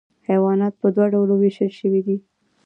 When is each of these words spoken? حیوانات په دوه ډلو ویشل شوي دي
حیوانات 0.29 0.73
په 0.81 0.87
دوه 0.95 1.05
ډلو 1.13 1.33
ویشل 1.37 1.71
شوي 1.79 2.01
دي 2.07 2.17